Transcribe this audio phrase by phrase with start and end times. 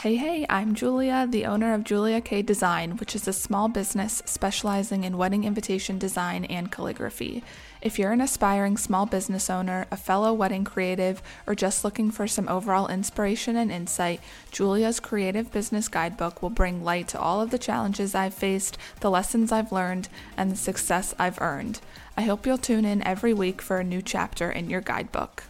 [0.00, 4.22] Hey, hey, I'm Julia, the owner of Julia Kay Design, which is a small business
[4.24, 7.44] specializing in wedding invitation design and calligraphy.
[7.82, 12.26] If you're an aspiring small business owner, a fellow wedding creative, or just looking for
[12.26, 17.50] some overall inspiration and insight, Julia's Creative Business Guidebook will bring light to all of
[17.50, 21.82] the challenges I've faced, the lessons I've learned, and the success I've earned.
[22.16, 25.44] I hope you'll tune in every week for a new chapter in your guidebook.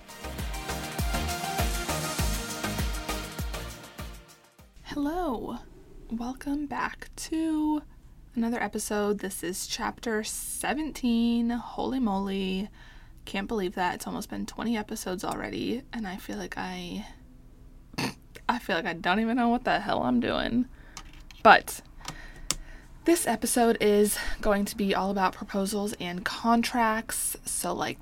[4.94, 5.56] Hello,
[6.10, 7.80] welcome back to
[8.34, 9.20] another episode.
[9.20, 11.48] This is chapter 17.
[11.50, 12.68] Holy moly,
[13.24, 13.94] can't believe that.
[13.94, 17.06] It's almost been 20 episodes already, and I feel like I.
[18.48, 20.66] I feel like I don't even know what the hell I'm doing.
[21.44, 21.82] But
[23.04, 27.36] this episode is going to be all about proposals and contracts.
[27.44, 27.98] So, like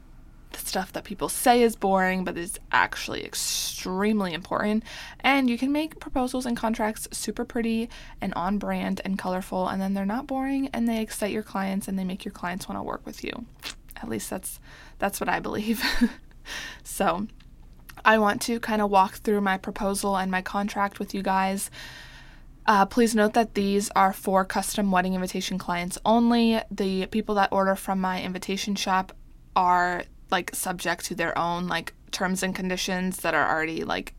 [0.69, 4.85] stuff that people say is boring, but is actually extremely important.
[5.21, 7.89] And you can make proposals and contracts super pretty
[8.21, 11.89] and on brand and colorful, and then they're not boring and they excite your clients
[11.89, 13.47] and they make your clients want to work with you.
[13.97, 14.61] At least that's
[14.99, 15.83] that's what I believe.
[16.85, 17.27] so,
[18.05, 21.71] I want to kind of walk through my proposal and my contract with you guys.
[22.67, 26.61] Uh, please note that these are for custom wedding invitation clients only.
[26.71, 29.15] The people that order from my invitation shop
[29.57, 34.15] are like subject to their own like terms and conditions that are already like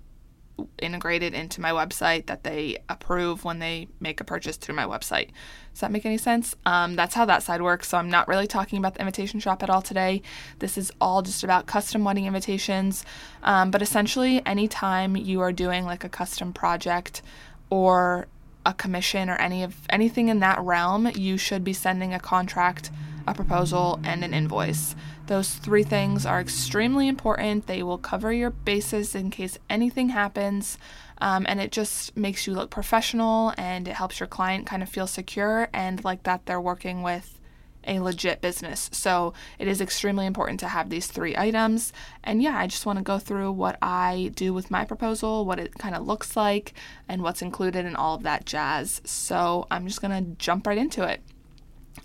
[0.82, 5.30] integrated into my website that they approve when they make a purchase through my website.
[5.72, 6.56] Does that make any sense?
[6.66, 7.90] Um, that's how that side works.
[7.90, 10.22] So I'm not really talking about the invitation shop at all today.
[10.60, 13.06] This is all just about custom wedding invitations.
[13.44, 17.22] Um, but essentially, anytime you are doing like a custom project
[17.70, 18.28] or
[18.66, 22.92] a commission or any of anything in that realm, you should be sending a contract,
[23.30, 24.96] a proposal, and an invoice.
[25.28, 27.68] Those three things are extremely important.
[27.68, 30.78] They will cover your bases in case anything happens,
[31.20, 34.90] um, and it just makes you look professional and it helps your client kind of
[34.90, 37.40] feel secure and like that they're working with
[37.86, 38.90] a legit business.
[38.94, 41.94] So it is extremely important to have these three items.
[42.24, 45.60] And yeah, I just want to go through what I do with my proposal, what
[45.60, 46.74] it kind of looks like,
[47.08, 49.02] and what's included in all of that jazz.
[49.06, 51.22] So I'm just going to jump right into it.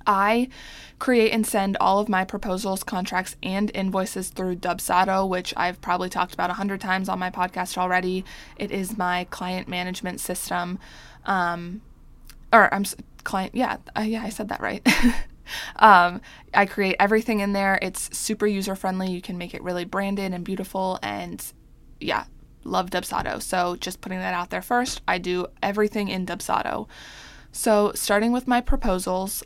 [0.07, 0.49] I
[0.99, 6.09] create and send all of my proposals, contracts, and invoices through Dubsado, which I've probably
[6.09, 8.25] talked about a hundred times on my podcast already.
[8.57, 10.79] It is my client management system.
[11.25, 11.83] Um,
[12.53, 12.85] or I'm
[13.25, 14.87] client, yeah, uh, yeah, I said that right.
[15.77, 16.21] um,
[16.53, 17.79] I create everything in there.
[17.83, 19.11] It's super user friendly.
[19.11, 21.45] You can make it really branded and beautiful, and
[22.01, 22.25] yeah,
[22.65, 23.43] love Dubsado.
[23.43, 25.03] So just putting that out there first.
[25.07, 26.89] I do everything in Dubsado.
[27.53, 29.45] So starting with my proposals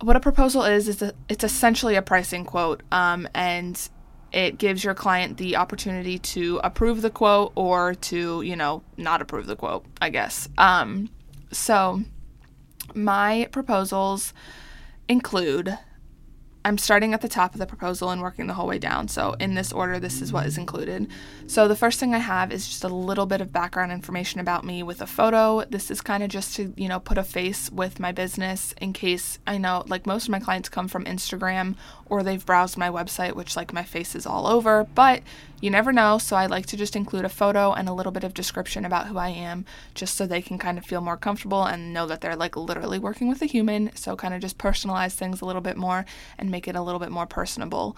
[0.00, 3.88] what a proposal is is a, it's essentially a pricing quote um, and
[4.32, 9.22] it gives your client the opportunity to approve the quote or to you know not
[9.22, 10.48] approve the quote i guess.
[10.58, 11.10] Um,
[11.52, 12.02] so
[12.94, 14.32] my proposals
[15.08, 15.78] include
[16.66, 19.06] I'm starting at the top of the proposal and working the whole way down.
[19.06, 21.06] So, in this order, this is what is included.
[21.46, 24.64] So, the first thing I have is just a little bit of background information about
[24.64, 25.64] me with a photo.
[25.70, 28.92] This is kind of just to, you know, put a face with my business in
[28.92, 32.90] case I know, like, most of my clients come from Instagram or they've browsed my
[32.90, 34.88] website, which, like, my face is all over.
[34.92, 35.22] But
[35.60, 38.24] you never know, so I like to just include a photo and a little bit
[38.24, 41.64] of description about who I am, just so they can kind of feel more comfortable
[41.64, 43.94] and know that they're like literally working with a human.
[43.94, 46.04] So, kind of just personalize things a little bit more
[46.38, 47.96] and make it a little bit more personable.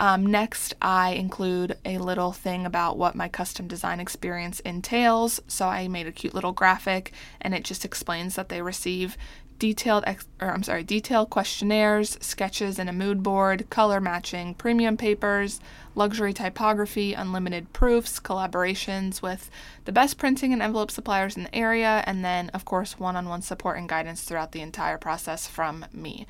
[0.00, 5.40] Um, next, I include a little thing about what my custom design experience entails.
[5.46, 9.18] So, I made a cute little graphic and it just explains that they receive
[9.58, 14.96] detailed ex- or I'm sorry, detailed questionnaires, sketches and a mood board, color matching, premium
[14.96, 15.60] papers,
[15.94, 19.50] luxury typography, unlimited proofs, collaborations with
[19.84, 23.76] the best printing and envelope suppliers in the area, and then of course one-on-one support
[23.78, 26.26] and guidance throughout the entire process from me.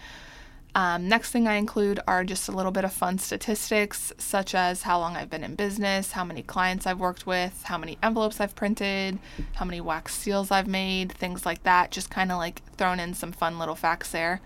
[0.75, 4.83] Um, next thing I include are just a little bit of fun statistics, such as
[4.83, 8.41] how long I've been in business, how many clients I've worked with, how many envelopes
[8.41, 9.19] I've printed,
[9.55, 11.91] how many wax seals I've made, things like that.
[11.91, 14.41] Just kind of like thrown in some fun little facts there.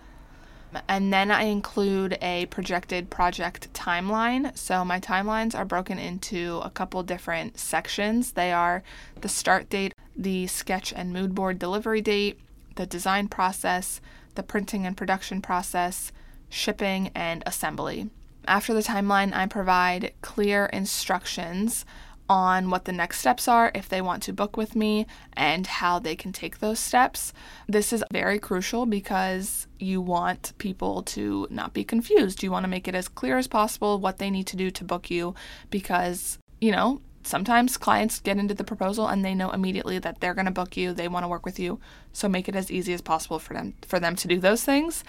[0.87, 4.57] And then I include a projected project timeline.
[4.57, 8.31] So my timelines are broken into a couple different sections.
[8.31, 8.81] They are
[9.21, 12.39] the start date, the sketch and mood board delivery date,
[12.75, 14.01] the design process,
[14.35, 16.11] the printing and production process,
[16.49, 18.09] shipping, and assembly.
[18.47, 21.85] After the timeline, I provide clear instructions
[22.29, 25.99] on what the next steps are if they want to book with me and how
[25.99, 27.33] they can take those steps.
[27.67, 32.41] This is very crucial because you want people to not be confused.
[32.43, 34.83] You want to make it as clear as possible what they need to do to
[34.83, 35.35] book you
[35.69, 40.33] because, you know, sometimes clients get into the proposal and they know immediately that they're
[40.33, 41.79] going to book you, they want to work with you.
[42.11, 45.03] So make it as easy as possible for them for them to do those things.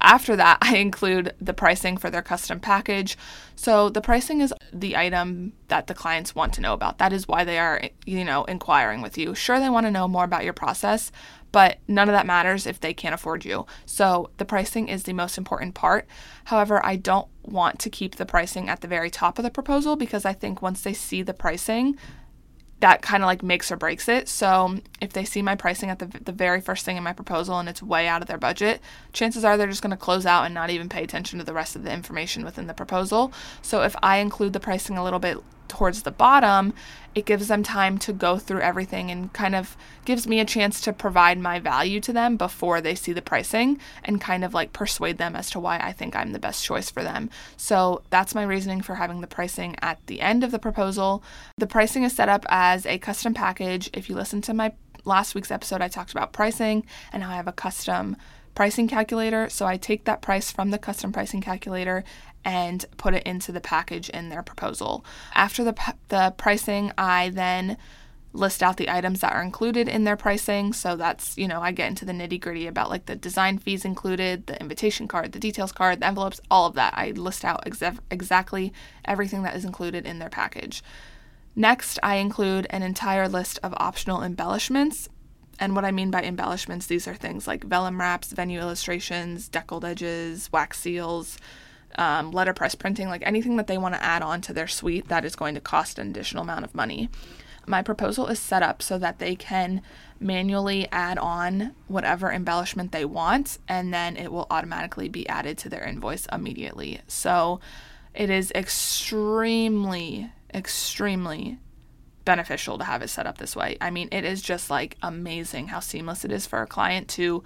[0.00, 3.16] After that, I include the pricing for their custom package.
[3.56, 6.98] So the pricing is the item that the clients want to know about.
[6.98, 9.34] That is why they are, you know, inquiring with you.
[9.34, 11.12] Sure, they want to know more about your process,
[11.54, 13.64] but none of that matters if they can't afford you.
[13.86, 16.04] So the pricing is the most important part.
[16.46, 19.94] However, I don't want to keep the pricing at the very top of the proposal
[19.94, 21.96] because I think once they see the pricing,
[22.80, 24.28] that kind of like makes or breaks it.
[24.28, 27.60] So if they see my pricing at the, the very first thing in my proposal
[27.60, 28.80] and it's way out of their budget,
[29.12, 31.54] chances are they're just going to close out and not even pay attention to the
[31.54, 33.32] rest of the information within the proposal.
[33.62, 36.74] So if I include the pricing a little bit towards the bottom,
[37.14, 40.80] it gives them time to go through everything and kind of gives me a chance
[40.80, 44.72] to provide my value to them before they see the pricing and kind of like
[44.72, 47.30] persuade them as to why I think I'm the best choice for them.
[47.56, 51.22] So that's my reasoning for having the pricing at the end of the proposal.
[51.58, 53.90] The pricing is set up as a custom package.
[53.92, 54.72] If you listen to my
[55.04, 58.16] last week's episode, I talked about pricing and how I have a custom
[58.54, 59.48] pricing calculator.
[59.48, 62.04] So I take that price from the custom pricing calculator
[62.44, 65.04] and put it into the package in their proposal.
[65.34, 67.76] After the, the pricing, I then
[68.34, 70.72] list out the items that are included in their pricing.
[70.72, 73.84] So that's, you know, I get into the nitty gritty about like the design fees
[73.84, 76.94] included, the invitation card, the details card, the envelopes, all of that.
[76.96, 78.72] I list out exa- exactly
[79.04, 80.82] everything that is included in their package.
[81.56, 85.08] Next, I include an entire list of optional embellishments.
[85.60, 89.84] And what I mean by embellishments, these are things like vellum wraps, venue illustrations, deckled
[89.84, 91.38] edges, wax seals,
[91.96, 95.24] um, letterpress printing, like anything that they want to add on to their suite that
[95.24, 97.08] is going to cost an additional amount of money.
[97.66, 99.80] My proposal is set up so that they can
[100.20, 105.68] manually add on whatever embellishment they want, and then it will automatically be added to
[105.68, 107.00] their invoice immediately.
[107.08, 107.60] So
[108.14, 111.58] it is extremely, extremely
[112.24, 113.76] beneficial to have it set up this way.
[113.80, 117.42] I mean, it is just like amazing how seamless it is for a client to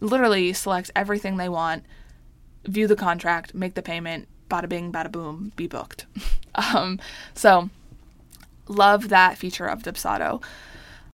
[0.00, 1.84] literally select everything they want
[2.68, 6.06] view the contract, make the payment, bada bing, bada boom, be booked.
[6.54, 6.98] um,
[7.34, 7.70] so,
[8.66, 10.42] love that feature of Dubsado.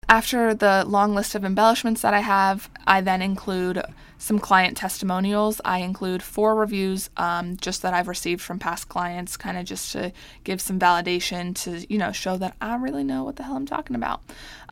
[0.07, 3.83] After the long list of embellishments that I have, I then include
[4.17, 5.61] some client testimonials.
[5.63, 9.91] I include four reviews um, just that I've received from past clients, kind of just
[9.91, 10.11] to
[10.43, 13.67] give some validation to, you know, show that I really know what the hell I'm
[13.67, 14.21] talking about.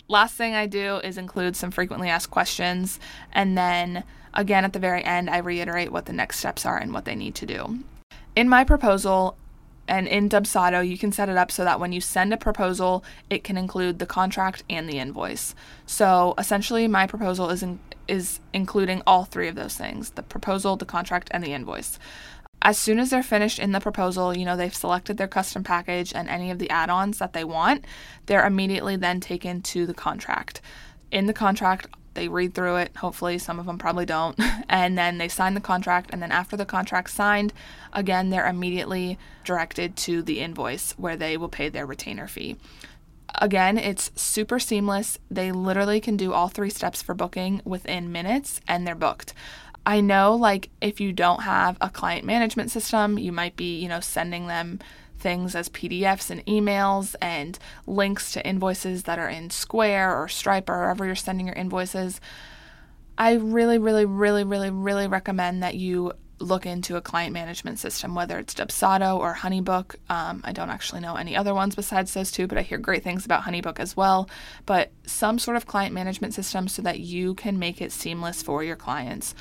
[0.07, 2.99] Last thing I do is include some frequently asked questions
[3.33, 4.03] and then
[4.37, 7.15] Again, at the very end, I reiterate what the next steps are and what they
[7.15, 7.79] need to do.
[8.35, 9.35] In my proposal,
[9.87, 13.03] and in Dubsado, you can set it up so that when you send a proposal,
[13.31, 15.55] it can include the contract and the invoice.
[15.87, 20.75] So essentially, my proposal is in, is including all three of those things: the proposal,
[20.75, 21.97] the contract, and the invoice.
[22.61, 26.13] As soon as they're finished in the proposal, you know, they've selected their custom package
[26.13, 27.85] and any of the add ons that they want,
[28.25, 30.59] they're immediately then taken to the contract.
[31.11, 31.87] In the contract,
[32.17, 32.97] they read through it.
[32.97, 34.37] Hopefully, some of them probably don't.
[34.69, 36.09] and then they sign the contract.
[36.11, 37.53] And then, after the contract's signed,
[37.93, 42.57] again, they're immediately directed to the invoice where they will pay their retainer fee.
[43.35, 45.19] Again, it's super seamless.
[45.29, 49.33] They literally can do all three steps for booking within minutes and they're booked.
[49.87, 53.87] I know, like, if you don't have a client management system, you might be, you
[53.87, 54.79] know, sending them
[55.17, 60.69] things as PDFs and emails and links to invoices that are in Square or Stripe
[60.69, 62.19] or wherever you're sending your invoices.
[63.17, 68.13] I really, really, really, really, really recommend that you look into a client management system,
[68.13, 69.95] whether it's Dubsado or Honeybook.
[70.09, 73.03] Um, I don't actually know any other ones besides those two, but I hear great
[73.03, 74.29] things about Honeybook as well.
[74.65, 78.63] But some sort of client management system so that you can make it seamless for
[78.63, 79.33] your clients.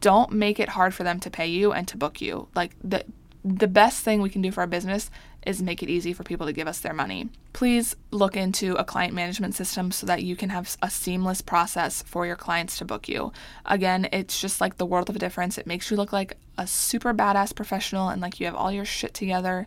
[0.00, 2.48] Don't make it hard for them to pay you and to book you.
[2.54, 3.04] Like the
[3.44, 5.10] the best thing we can do for our business
[5.46, 7.28] is make it easy for people to give us their money.
[7.54, 12.02] Please look into a client management system so that you can have a seamless process
[12.02, 13.32] for your clients to book you.
[13.64, 15.56] Again, it's just like the world of a difference.
[15.56, 18.84] It makes you look like a super badass professional and like you have all your
[18.84, 19.66] shit together.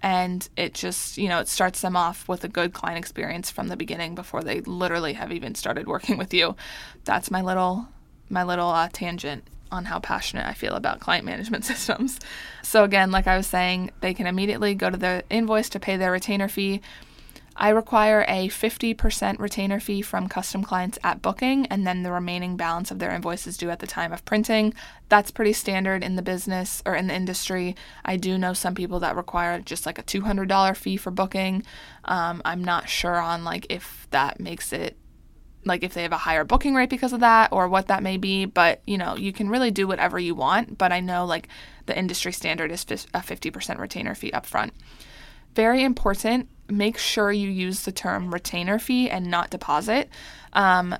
[0.00, 3.68] And it just, you know, it starts them off with a good client experience from
[3.68, 6.56] the beginning before they literally have even started working with you.
[7.04, 7.86] That's my little
[8.28, 12.20] my little uh, tangent on how passionate I feel about client management systems.
[12.62, 15.96] So, again, like I was saying, they can immediately go to the invoice to pay
[15.96, 16.80] their retainer fee.
[17.56, 22.56] I require a 50% retainer fee from custom clients at booking, and then the remaining
[22.56, 24.72] balance of their invoice is due at the time of printing.
[25.08, 27.76] That's pretty standard in the business or in the industry.
[28.04, 31.62] I do know some people that require just like a $200 fee for booking.
[32.04, 34.96] Um, I'm not sure on like if that makes it
[35.64, 38.16] like if they have a higher booking rate because of that or what that may
[38.16, 41.48] be but you know you can really do whatever you want but i know like
[41.86, 42.82] the industry standard is
[43.14, 44.72] a 50% retainer fee up front
[45.54, 50.08] very important make sure you use the term retainer fee and not deposit.
[50.52, 50.96] Um,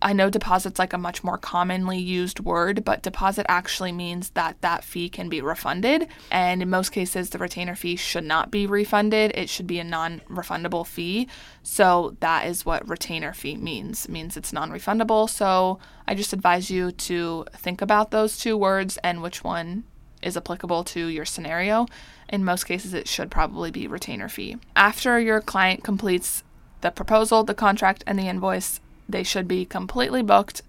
[0.00, 4.60] I know deposit's like a much more commonly used word, but deposit actually means that
[4.60, 6.06] that fee can be refunded.
[6.30, 9.32] And in most cases, the retainer fee should not be refunded.
[9.34, 11.28] It should be a non refundable fee.
[11.62, 14.04] So that is what retainer fee means.
[14.04, 15.28] It means it's non refundable.
[15.28, 19.84] So I just advise you to think about those two words and which one
[20.22, 21.86] is applicable to your scenario.
[22.28, 24.58] In most cases, it should probably be retainer fee.
[24.76, 26.44] After your client completes
[26.80, 30.62] the proposal, the contract, and the invoice, they should be completely booked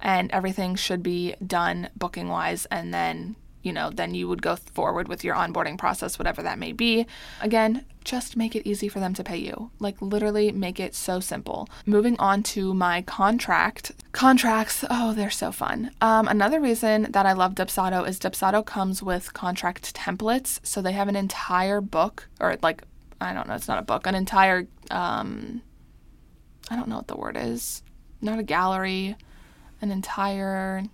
[0.00, 4.54] and everything should be done booking wise and then you know then you would go
[4.56, 7.06] forward with your onboarding process whatever that may be.
[7.40, 9.72] Again just make it easy for them to pay you.
[9.80, 11.68] Like literally make it so simple.
[11.84, 13.90] Moving on to my contract.
[14.12, 15.90] Contracts oh they're so fun.
[16.00, 20.60] Um, another reason that i love dubsado is dubsado comes with contract templates.
[20.62, 22.82] So they have an entire book or like
[23.20, 25.62] i don't know it's not a book an entire um,
[26.70, 27.82] i don't know what the word is
[28.20, 29.16] not a gallery,
[29.80, 30.84] an entire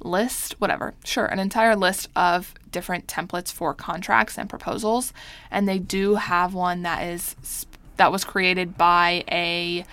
[0.00, 0.94] list, whatever.
[1.04, 5.12] Sure, an entire list of different templates for contracts and proposals,
[5.50, 7.36] and they do have one that is
[7.98, 9.84] that was created by a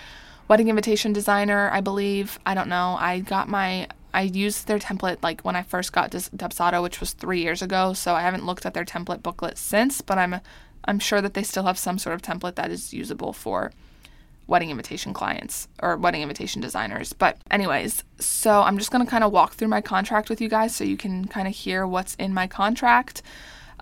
[0.48, 2.38] wedding invitation designer, I believe.
[2.44, 2.96] I don't know.
[2.98, 7.12] I got my I used their template like when I first got Dubsado, which was
[7.12, 10.40] 3 years ago, so I haven't looked at their template booklet since, but I'm
[10.84, 13.70] I'm sure that they still have some sort of template that is usable for
[14.50, 17.12] wedding invitation clients or wedding invitation designers.
[17.12, 20.48] But, anyways, so I'm just going to kind of walk through my contract with you
[20.48, 23.22] guys so you can kind of hear what's in my contract.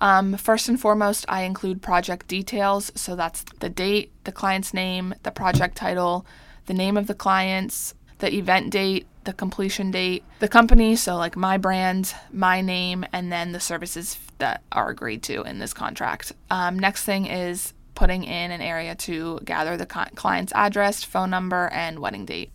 [0.01, 2.93] Um, first and foremost, I include project details.
[2.95, 6.27] So that's the date, the client's name, the project title,
[6.67, 11.37] the name of the clients, the event date, the completion date, the company, so like
[11.37, 16.33] my brand, my name, and then the services that are agreed to in this contract.
[16.51, 21.69] Um, next thing is putting in an area to gather the client's address, phone number,
[21.73, 22.53] and wedding date.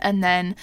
[0.00, 0.56] And then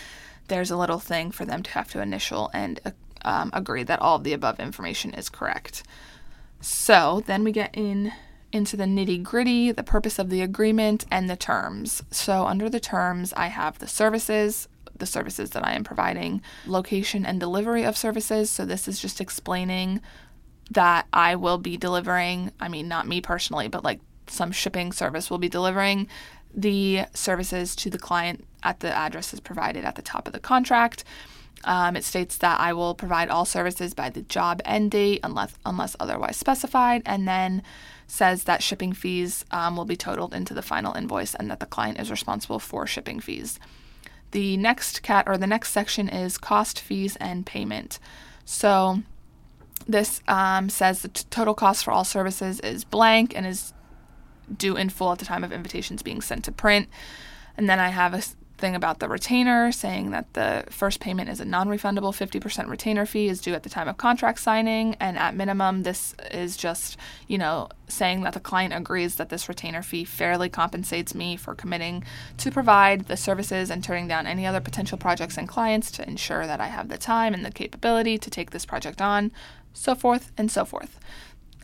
[0.48, 2.92] there's a little thing for them to have to initial and uh,
[3.24, 5.84] um, agree that all of the above information is correct.
[6.62, 8.12] So then we get in
[8.52, 12.02] into the nitty gritty, the purpose of the agreement, and the terms.
[12.10, 14.68] So under the terms, I have the services,
[14.98, 18.50] the services that I am providing, location and delivery of services.
[18.50, 20.02] So this is just explaining
[20.72, 22.52] that I will be delivering.
[22.60, 26.08] I mean, not me personally, but like some shipping service will be delivering
[26.54, 31.04] the services to the client at the addresses provided at the top of the contract.
[31.64, 35.54] Um, it states that I will provide all services by the job end date unless
[35.66, 37.62] unless otherwise specified, and then
[38.08, 41.66] says that shipping fees um, will be totaled into the final invoice and that the
[41.66, 43.60] client is responsible for shipping fees.
[44.32, 48.00] The next cat or the next section is cost, fees, and payment.
[48.44, 49.04] So
[49.92, 53.74] this um, says the t- total cost for all services is blank and is
[54.56, 56.88] due in full at the time of invitations being sent to print.
[57.58, 58.22] And then I have a
[58.62, 63.06] thing about the retainer saying that the first payment is a non refundable 50% retainer
[63.06, 64.96] fee is due at the time of contract signing.
[65.02, 66.96] And at minimum, this is just,
[67.28, 71.56] you know, saying that the client agrees that this retainer fee fairly compensates me for
[71.56, 72.06] committing
[72.38, 76.48] to provide the services and turning down any other potential projects and clients to ensure
[76.48, 79.32] that I have the time and the capability to take this project on
[79.74, 81.00] so forth and so forth.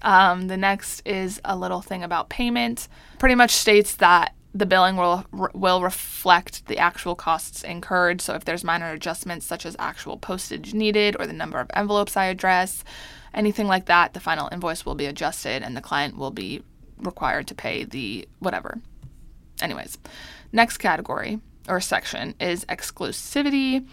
[0.02, 2.88] Um, the next is a little thing about payment.
[3.20, 8.22] Pretty much states that the billing will will reflect the actual costs incurred.
[8.22, 12.18] So if there's minor adjustments such as actual postage needed or the number of envelopes
[12.18, 12.84] I address,
[13.34, 16.64] anything like that, the final invoice will be adjusted and the client will be
[16.98, 18.80] required to pay the whatever.
[19.62, 19.98] Anyways,
[20.52, 23.86] next category or section is exclusivity.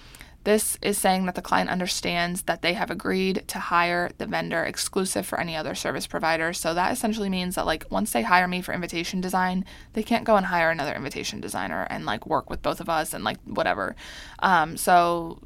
[0.45, 4.63] This is saying that the client understands that they have agreed to hire the vendor
[4.63, 6.53] exclusive for any other service provider.
[6.53, 10.25] So that essentially means that like once they hire me for invitation design, they can't
[10.25, 13.39] go and hire another invitation designer and like work with both of us and like
[13.45, 13.97] whatever.
[14.41, 15.41] Um, so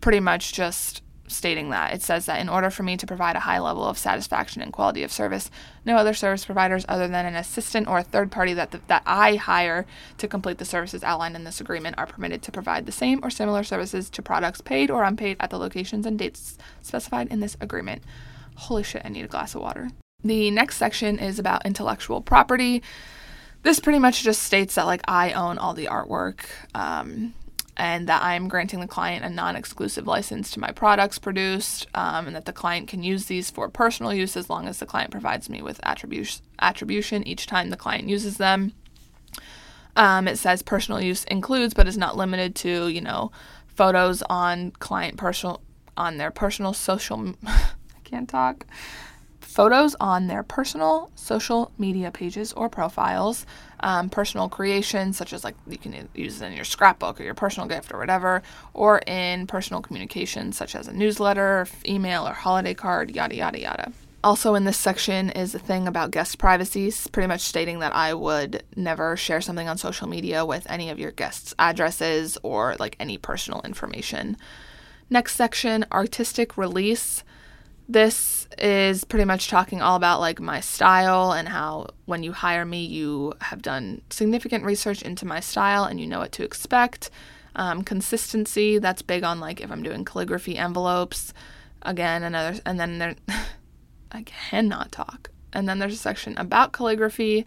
[0.00, 1.94] pretty much just stating that.
[1.94, 4.72] It says that in order for me to provide a high level of satisfaction and
[4.72, 5.50] quality of service,
[5.84, 9.02] no other service providers other than an assistant or a third party that, the, that
[9.06, 9.86] I hire
[10.18, 13.30] to complete the services outlined in this agreement are permitted to provide the same or
[13.30, 17.56] similar services to products paid or unpaid at the locations and dates specified in this
[17.60, 18.02] agreement.
[18.56, 19.90] Holy shit, I need a glass of water.
[20.24, 22.82] The next section is about intellectual property.
[23.62, 26.44] This pretty much just states that like I own all the artwork.
[26.74, 27.34] Um,
[27.76, 32.26] and that I'm granting the client a non exclusive license to my products produced, um,
[32.26, 35.10] and that the client can use these for personal use as long as the client
[35.10, 38.72] provides me with attribution, attribution each time the client uses them.
[39.96, 43.32] Um, it says personal use includes, but is not limited to, you know,
[43.66, 45.60] photos on client personal
[45.96, 47.34] on their personal social.
[47.46, 48.66] I can't talk.
[49.56, 53.46] Photos on their personal social media pages or profiles,
[53.80, 57.32] um, personal creations, such as like you can use it in your scrapbook or your
[57.32, 58.42] personal gift or whatever,
[58.74, 63.92] or in personal communications, such as a newsletter, email, or holiday card, yada, yada, yada.
[64.22, 68.12] Also, in this section is a thing about guest privacy, pretty much stating that I
[68.12, 72.94] would never share something on social media with any of your guests' addresses or like
[73.00, 74.36] any personal information.
[75.08, 77.24] Next section artistic release.
[78.58, 82.84] Is pretty much talking all about like my style and how when you hire me,
[82.84, 87.10] you have done significant research into my style and you know what to expect.
[87.54, 91.32] Um, consistency, that's big on like if I'm doing calligraphy envelopes.
[91.82, 93.14] Again, another, and then there,
[94.12, 95.30] I cannot talk.
[95.52, 97.46] And then there's a section about calligraphy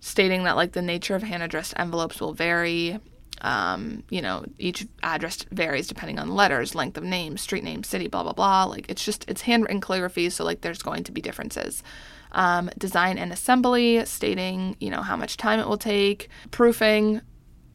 [0.00, 2.98] stating that like the nature of hand addressed envelopes will vary
[3.40, 8.08] um, you know, each address varies depending on letters, length of name, street name, city,
[8.08, 8.64] blah, blah, blah.
[8.64, 11.82] Like it's just, it's handwritten calligraphy, so like there's going to be differences.
[12.32, 16.28] Um, design and assembly, stating, you know, how much time it will take.
[16.50, 17.20] Proofing,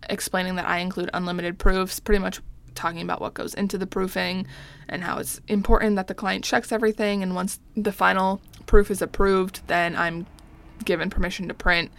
[0.10, 2.42] explaining that I include unlimited proofs, pretty much
[2.76, 4.48] talking about what goes into the proofing
[4.88, 7.24] and how it's important that the client checks everything.
[7.24, 10.26] And once the final proof is approved, then I'm
[10.84, 11.92] given permission to print.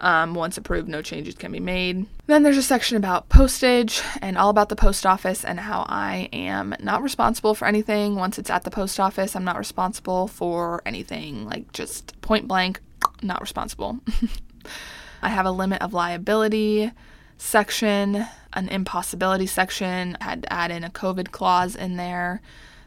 [0.00, 2.06] Um, once approved, no changes can be made.
[2.26, 6.28] Then there's a section about postage and all about the post office and how I
[6.32, 8.16] am not responsible for anything.
[8.16, 12.80] Once it's at the post office, I'm not responsible for anything, like just point blank,
[13.22, 14.00] not responsible.
[15.22, 16.90] I have a limit of liability
[17.38, 20.16] section, an impossibility section.
[20.20, 22.42] I had to add in a COVID clause in there.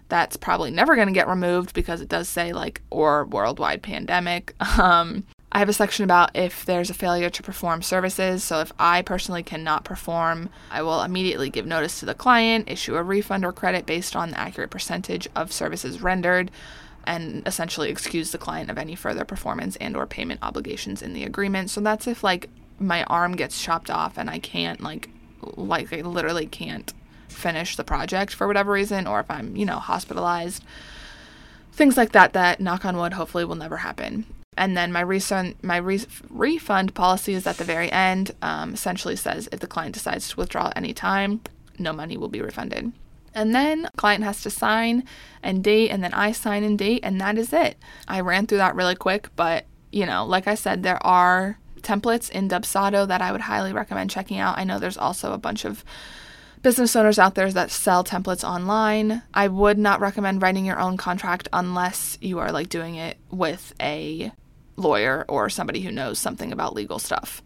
[0.09, 4.53] That's probably never going to get removed because it does say like or worldwide pandemic.
[4.77, 8.43] Um, I have a section about if there's a failure to perform services.
[8.43, 12.95] So, if I personally cannot perform, I will immediately give notice to the client, issue
[12.95, 16.51] a refund or credit based on the accurate percentage of services rendered,
[17.05, 21.23] and essentially excuse the client of any further performance and or payment obligations in the
[21.23, 21.69] agreement.
[21.69, 22.49] So that's if like
[22.79, 25.09] my arm gets chopped off and I can't like
[25.55, 26.93] like I literally can't
[27.29, 30.63] finish the project for whatever reason or if I'm, you know, hospitalized.
[31.71, 34.25] Things like that that knock on wood hopefully will never happen
[34.57, 38.31] and then my refund my re- refund policy is at the very end.
[38.41, 41.41] Um, essentially says if the client decides to withdraw at any time,
[41.79, 42.91] no money will be refunded.
[43.33, 45.03] And then client has to sign
[45.43, 47.77] and date, and then I sign and date, and that is it.
[48.07, 52.29] I ran through that really quick, but you know, like I said, there are templates
[52.29, 54.57] in Dubsado that I would highly recommend checking out.
[54.57, 55.85] I know there's also a bunch of
[56.61, 59.21] business owners out there that sell templates online.
[59.33, 63.73] I would not recommend writing your own contract unless you are like doing it with
[63.79, 64.31] a
[64.77, 67.41] lawyer or somebody who knows something about legal stuff.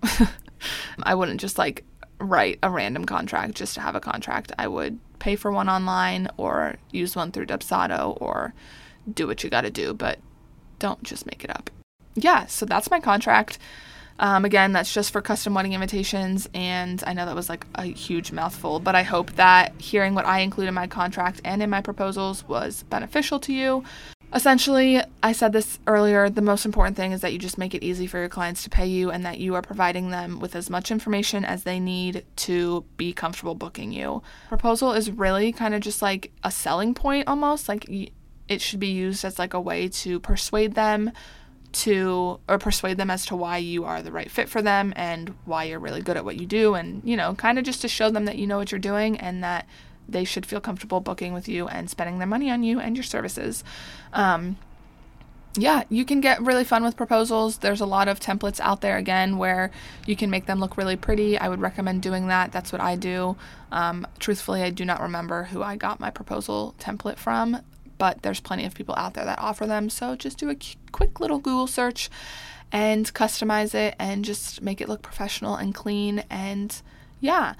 [1.03, 1.83] I wouldn't just like
[2.19, 4.51] write a random contract just to have a contract.
[4.59, 8.53] I would pay for one online or use one through Dubsado or
[9.11, 10.19] do what you got to do, but
[10.79, 11.69] don't just make it up.
[12.15, 13.57] Yeah, so that's my contract.
[14.19, 17.85] Um, again, that's just for custom wedding invitations, and I know that was like a
[17.85, 21.71] huge mouthful, but I hope that hearing what I include in my contract and in
[21.71, 23.83] my proposals was beneficial to you.
[24.33, 27.83] Essentially, I said this earlier, the most important thing is that you just make it
[27.83, 30.69] easy for your clients to pay you and that you are providing them with as
[30.69, 34.21] much information as they need to be comfortable booking you.
[34.47, 37.85] Proposal is really kind of just like a selling point almost, like
[38.47, 41.11] it should be used as like a way to persuade them
[41.73, 45.33] to or persuade them as to why you are the right fit for them and
[45.45, 47.87] why you're really good at what you do and you know, kind of just to
[47.87, 49.67] show them that you know what you're doing and that
[50.11, 53.03] they should feel comfortable booking with you and spending their money on you and your
[53.03, 53.63] services.
[54.13, 54.57] Um,
[55.57, 57.57] yeah, you can get really fun with proposals.
[57.57, 59.71] There's a lot of templates out there again where
[60.05, 61.37] you can make them look really pretty.
[61.37, 62.53] I would recommend doing that.
[62.53, 63.35] That's what I do.
[63.71, 67.61] Um, truthfully, I do not remember who I got my proposal template from,
[67.97, 69.89] but there's plenty of people out there that offer them.
[69.89, 70.55] So just do a
[70.93, 72.09] quick little Google search
[72.71, 76.23] and customize it and just make it look professional and clean.
[76.29, 76.81] And
[77.19, 77.55] yeah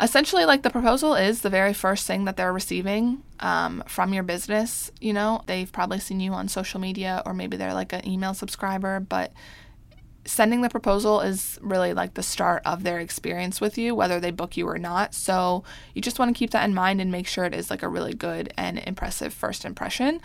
[0.00, 4.22] essentially like the proposal is the very first thing that they're receiving um, from your
[4.22, 5.42] business you know?
[5.46, 9.32] They've probably seen you on social media or maybe they're like an email subscriber but
[10.28, 14.30] sending the proposal is really like the start of their experience with you whether they
[14.30, 15.14] book you or not.
[15.14, 17.82] So you just want to keep that in mind and make sure it is like
[17.82, 20.20] a really good and impressive first impression.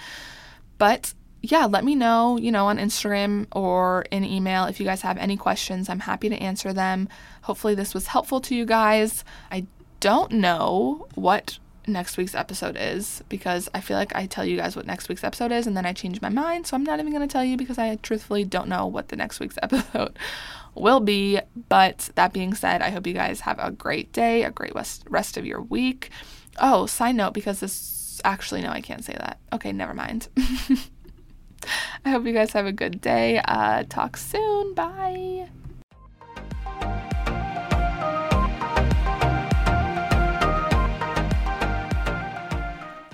[0.77, 1.13] But
[1.45, 5.17] yeah, let me know, you know, on Instagram or in email if you guys have
[5.17, 5.89] any questions.
[5.89, 7.09] I'm happy to answer them.
[7.41, 9.25] Hopefully, this was helpful to you guys.
[9.51, 9.67] I
[9.99, 14.77] don't know what next week's episode is because I feel like I tell you guys
[14.77, 16.65] what next week's episode is and then I change my mind.
[16.65, 19.17] So I'm not even going to tell you because I truthfully don't know what the
[19.17, 20.17] next week's episode
[20.75, 21.41] will be.
[21.67, 24.73] But that being said, I hope you guys have a great day, a great
[25.09, 26.09] rest of your week.
[26.57, 29.39] Oh, side note, because this actually, no, I can't say that.
[29.51, 30.29] Okay, never mind.
[32.05, 33.41] I hope you guys have a good day.
[33.45, 34.73] Uh, talk soon.
[34.73, 35.49] Bye.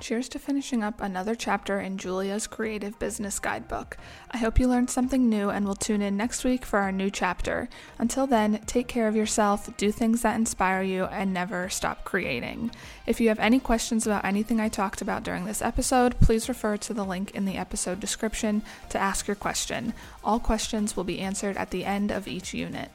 [0.10, 3.96] Cheers to finishing up another chapter in Julia's Creative Business Guidebook.
[4.32, 7.12] I hope you learned something new and will tune in next week for our new
[7.12, 7.70] chapter.
[8.00, 12.72] Until then, take care of yourself, do things that inspire you, and never stop creating.
[13.06, 16.76] If you have any questions about anything I talked about during this episode, please refer
[16.78, 19.94] to the link in the episode description to ask your question.
[20.24, 22.90] All questions will be answered at the end of each unit.